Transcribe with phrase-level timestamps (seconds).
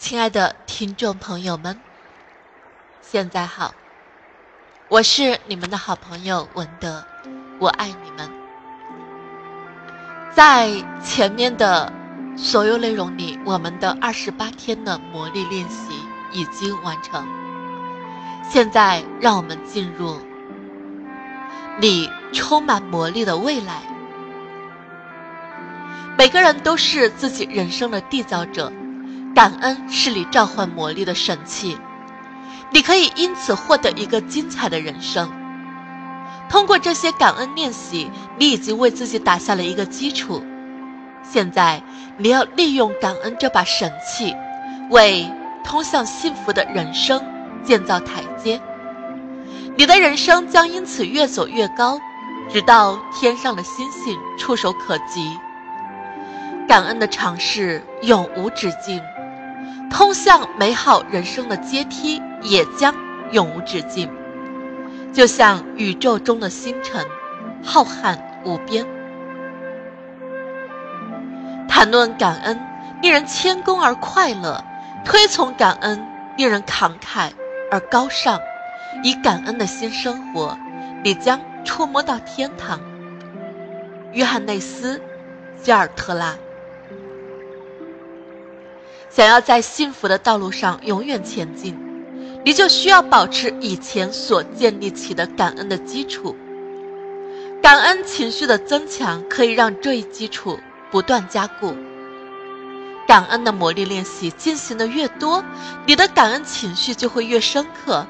[0.00, 1.78] 亲爱的听众朋友们，
[3.02, 3.74] 现在好，
[4.88, 7.04] 我是你们的好朋友文德，
[7.58, 8.28] 我爱你们。
[10.32, 10.70] 在
[11.04, 11.92] 前面的
[12.34, 15.92] 所有内容里，我们的二十八天的魔力练习
[16.32, 17.28] 已经完成。
[18.48, 20.18] 现在，让我们进入
[21.78, 23.82] 你充满魔力的未来。
[26.16, 28.72] 每个人都是自己人生的缔造者。
[29.34, 31.78] 感恩是你召唤魔力的神器，
[32.70, 35.30] 你可以因此获得一个精彩的人生。
[36.48, 40.42] 通过这些感恩练习，你已经为自己打下了一个基础。
[41.22, 41.80] 现在，
[42.18, 44.34] 你要利用感恩这把神器，
[44.90, 45.30] 为
[45.62, 47.22] 通向幸福的人生
[47.62, 48.60] 建造台阶。
[49.76, 52.00] 你的人生将因此越走越高，
[52.50, 55.38] 直到天上的星星触手可及。
[56.66, 59.00] 感恩的尝试永无止境。
[59.90, 62.94] 通向美好人生的阶梯也将
[63.32, 64.08] 永无止境，
[65.12, 67.04] 就像宇宙中的星辰，
[67.62, 68.86] 浩瀚无边。
[71.68, 72.58] 谈论感恩，
[73.02, 74.64] 令人谦恭而快乐；
[75.04, 77.30] 推崇感恩，令人慷慨
[77.70, 78.40] 而高尚。
[79.04, 80.58] 以感恩的心生活，
[81.04, 82.80] 你将触摸到天堂。
[84.12, 84.98] 约翰内斯·
[85.62, 86.34] 加尔特拉。
[89.10, 91.76] 想要在幸福的道路上永远前进，
[92.44, 96.36] 你就需要保持以前所建立起的感恩的基础。
[97.60, 100.58] 感恩情绪的增强可以让这一基础
[100.92, 101.74] 不断加固。
[103.06, 105.44] 感恩的魔力练习进行的越多，
[105.84, 108.06] 你的感恩情绪就会越深刻，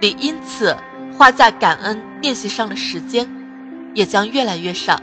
[0.00, 0.76] 你因此
[1.18, 3.28] 花在感恩练习上的时间
[3.92, 5.00] 也将越来越少。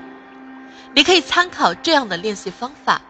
[0.96, 3.02] 你可以参考这样的练习方法。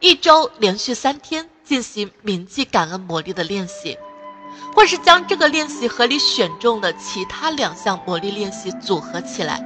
[0.00, 3.98] 一周连续三天进行铭记感恩魔力的练习，
[4.74, 9.60] 或是将这个练习和你选中的其他两项魔力练习组合起来，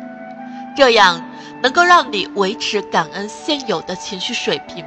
[0.77, 1.23] 这样
[1.63, 4.85] 能够让你维持感恩现有的情绪水平。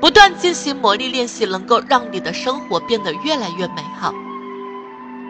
[0.00, 4.12] 不断进行魔力练习，能够让你的生活变得越来越美好。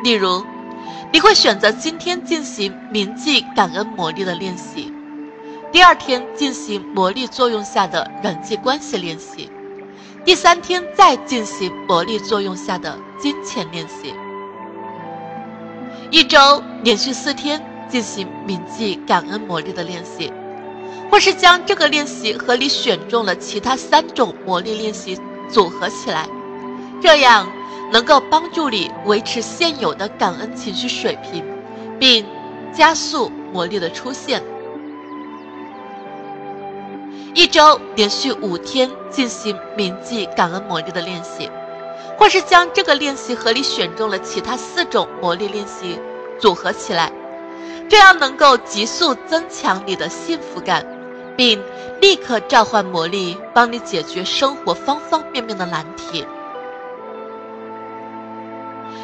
[0.02, 0.44] 例如，
[1.12, 4.93] 你会选择今天进行铭记感恩魔力的练习。
[5.74, 9.50] 第二天进行魔力作用下的人际关系练习，
[10.24, 14.14] 第三天再进行魔力作用下的金钱练习。
[16.12, 20.32] 一周连续四天进行铭记感恩魔力的练习，
[21.10, 25.18] 或是将这个练习和你选中了其他三种魔力练习
[25.48, 26.28] 组合起来，
[27.02, 27.50] 这样
[27.90, 31.44] 能够帮助你维持现有的感恩情绪水平，
[31.98, 32.24] 并
[32.72, 34.40] 加速魔力的出现。
[37.34, 41.50] 一周连续五天进行铭记感恩魔力的练习，
[42.16, 45.98] 或是将这个练习和你选中了其他四种魔力练习
[46.38, 47.10] 组合起来，
[47.88, 50.86] 这样能够急速增强你的幸福感，
[51.36, 51.60] 并
[52.00, 56.24] 立刻召唤魔力帮你解决生活方方面面的难题。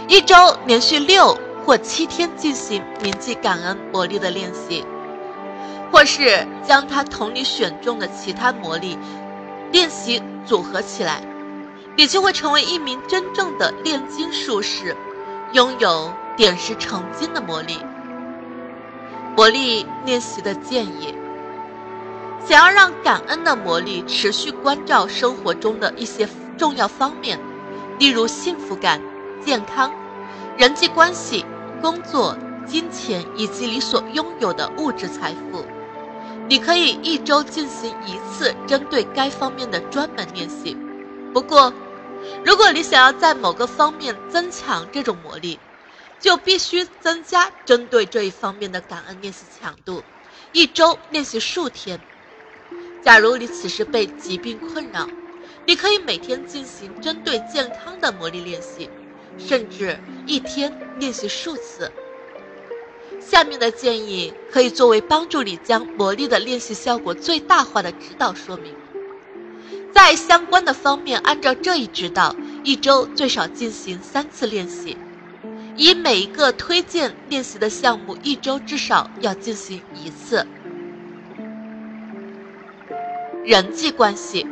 [0.06, 0.36] 一周
[0.66, 1.36] 连续六
[1.66, 4.84] 或七天进行铭记感恩魔力的练习。
[5.90, 8.96] 或是将它同你选中的其他魔力
[9.72, 11.22] 练习组合起来，
[11.96, 14.96] 你就会成为一名真正的炼金术士，
[15.52, 17.78] 拥有点石成金的魔力。
[19.36, 21.14] 魔力练习的建议：
[22.44, 27.38] 想要让感恩的魔力持续关照生活中的一些重要方面，
[27.98, 29.00] 例如幸福感、
[29.44, 29.92] 健康、
[30.56, 31.44] 人际关系、
[31.80, 32.36] 工作、
[32.66, 35.64] 金钱以及你所拥有的物质财富。
[36.50, 40.76] 你可以一周进行一次针对该方面的专门练习。
[41.32, 41.72] 不过，
[42.44, 45.60] 如果你想要在某个方面增强这种魔力，
[46.18, 50.02] 就必须增加针对这一方面的感恩练习强度，
[50.50, 52.00] 一周练习数天。
[53.00, 55.06] 假如你此时被疾病困扰，
[55.66, 58.90] 你可以每天进行针对健康的魔力练习，
[59.38, 61.92] 甚至一天练习数次。
[63.20, 68.74] 下面的建议可以作为帮助你将魔力的练习效果最大化的指导说明。
[69.92, 72.34] 在相关的方面，按照这一指导，
[72.64, 74.96] 一周最少进行三次练习，
[75.76, 80.46] 以每一个推荐练习的项目，一周至少要进行一次。
[83.44, 84.46] 人际关系，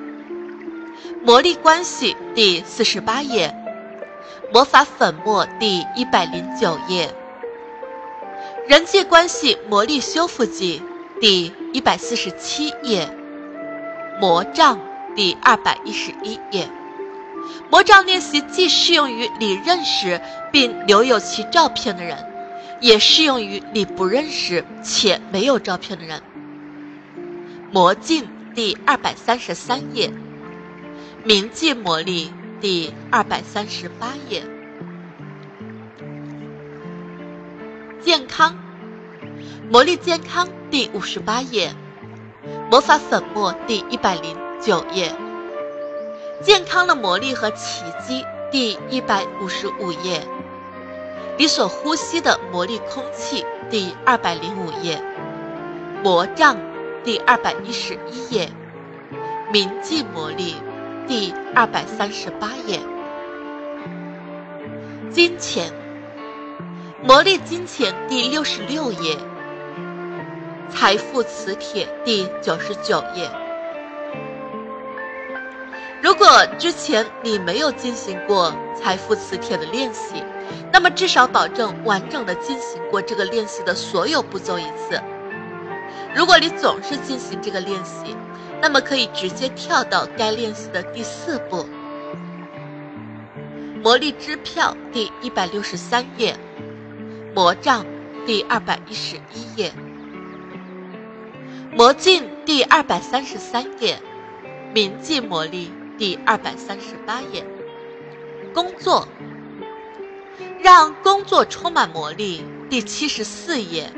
[1.25, 3.55] 魔力关系第四十八页，
[4.53, 7.15] 魔法粉末第一百零九页。
[8.69, 10.83] 人际关系魔力修复记
[11.23, 13.09] 第一百四十七页，
[14.21, 14.79] 魔杖
[15.17, 16.69] 第二百一十一页。
[17.71, 20.21] 魔杖练习既适用于你认识
[20.53, 22.19] 并留有其照片的人，
[22.83, 26.21] 也适用于你不认识且没有照片的人。
[27.73, 30.13] 魔镜第二百三十三页，
[31.25, 32.31] 铭记魔力
[32.61, 34.43] 第二百三十八页。
[38.09, 38.57] 健康，
[39.71, 41.75] 魔力健康第五十八页，
[42.71, 45.15] 魔法粉末第一百零九页。
[46.43, 50.27] 健康的魔力和奇迹，第一百五十五页。
[51.37, 54.99] 你所呼吸的魔力空气，第二百零五页。
[56.03, 56.57] 魔杖，
[57.05, 58.49] 第二百一十一页。
[59.53, 60.55] 铭记魔力，
[61.07, 62.81] 第二百三十八页。
[65.11, 65.71] 金钱，
[67.01, 69.17] 魔力金钱，第六十六页。
[70.69, 73.31] 财富磁铁，第九十九页。
[76.03, 76.27] 如果
[76.59, 80.25] 之前你没有进行过财富磁铁的练习，
[80.73, 85.01] 那么至少保证完整的进行过这个练习的所有步骤一次。
[86.17, 88.17] 如果你总是进行这个练习，
[88.61, 91.65] 那么可以直接跳到该练习的第四步。
[93.85, 96.37] 魔力支票第一百六十三页，
[97.39, 97.87] 魔杖
[98.27, 99.73] 第二百一十一页，
[101.73, 103.97] 魔镜第二百三十三页，
[104.75, 105.71] 铭记魔力。
[105.97, 107.47] 第二百三十八页，
[108.53, 109.07] 工作，
[110.61, 112.45] 让工作充满魔力。
[112.69, 113.93] 第七十四页，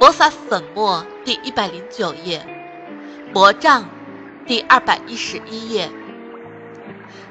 [0.00, 1.04] 魔法粉末。
[1.26, 2.40] 第一百零九页，
[3.34, 3.86] 魔杖。
[4.46, 5.90] 第二百一十一页，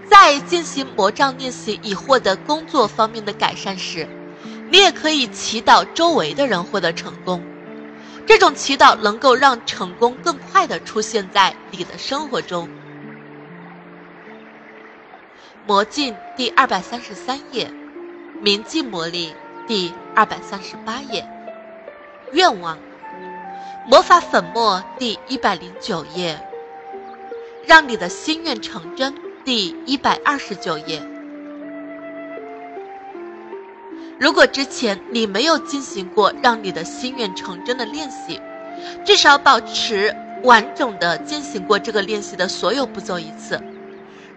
[0.07, 4.07] 在进行魔杖练习以获得工作方面的改善时，
[4.72, 7.44] 你也可以祈祷周围的人获得成功。
[8.26, 12.70] 这种祈祷能够让成功更快的出现在你的生活中。
[15.68, 17.70] 魔镜第二百三十三页，
[18.40, 19.36] 明镜魔力
[19.68, 21.28] 第二百三十八页，
[22.32, 22.78] 愿望，
[23.86, 26.40] 魔法粉末第一百零九页，
[27.66, 29.14] 让你的心愿成真
[29.44, 31.11] 第一百二十九页。
[34.22, 38.40] 如果之前你没有进行过让你的心愿成真的练习，
[39.04, 43.60] 至少保持完整的进行过这个练习的所有步骤一次。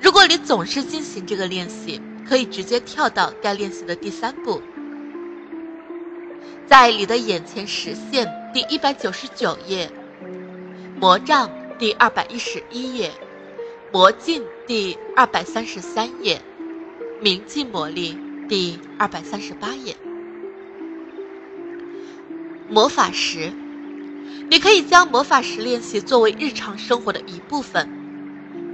[0.01, 4.63] 如果你总是进行这个练习，可以直接跳到该练习的第三步，
[6.67, 8.27] 在你的眼前实现。
[8.55, 9.91] 第一百九十九页，
[10.99, 13.11] 魔杖第二百一十一页，
[13.93, 16.41] 魔镜第二百三十三页，
[17.21, 19.96] 铭记魔力第二百三十八页。
[22.69, 23.50] 魔法石，
[24.50, 27.88] 你可以将魔法石练习作为日常生活的一部分。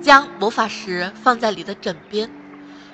[0.03, 2.31] 将魔法石放在你的枕边，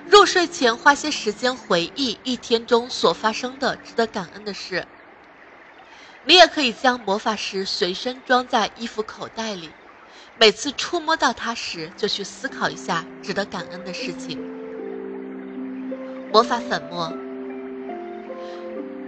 [0.07, 4.85] 入睡前花些时间回忆一天中所发生的值得感恩的事。
[6.25, 9.71] 你也可以将魔法石随身装在衣服口袋里，
[10.37, 14.56] 每次触摸到它时，就去思考一下值得感恩的事情。
[16.31, 17.11] 魔法粉末，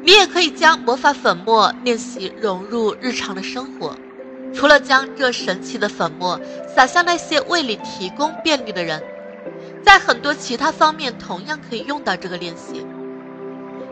[0.04, 3.96] 你也可以将魔法粉末练习融入日常的生活。
[4.54, 6.40] 除了将这神奇的粉末
[6.74, 9.04] 撒向那些为你提供便利的人，
[9.84, 12.86] 在很多其他方面同样可以用到这个练习。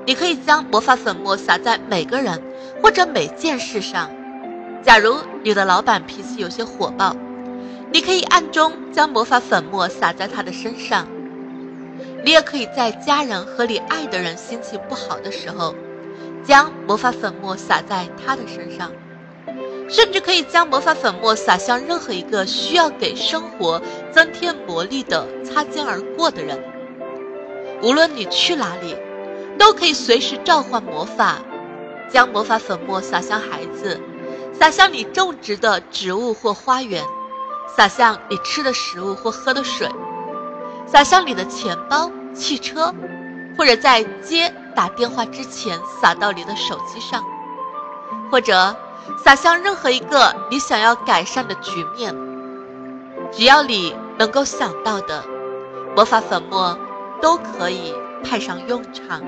[0.05, 2.41] 你可以将魔法粉末撒在每个人
[2.81, 4.09] 或者每件事上。
[4.81, 7.15] 假如你的老板脾气有些火爆，
[7.91, 11.07] 你可以暗中将魔法粉末撒在他的身上。
[12.27, 15.73] 你也可以在家人和你爱的人心情不好的时候，
[16.43, 18.91] 将魔法粉末撒在他的身上。
[19.87, 23.81] 甚至可以将魔法粉末撒向任何一个需要给生活
[24.11, 26.61] 增添魔力的擦肩而过的人。
[27.81, 28.97] 无论你去哪里，
[29.57, 31.37] 都可以随时召唤魔法。
[32.09, 34.01] 将魔法粉末撒向孩子，
[34.59, 37.05] 撒向你种植的植物或花园，
[37.77, 39.87] 撒向你吃的食物或喝的水，
[40.85, 42.93] 撒向你的钱包、汽车，
[43.57, 47.23] 或者在接打电话之前撒到你的手机上，
[48.31, 48.75] 或者。
[49.23, 52.13] 撒向任何一个你想要改善的局面，
[53.31, 55.23] 只要你能够想到的
[55.95, 56.77] 魔法粉末，
[57.21, 59.21] 都可以派上用场。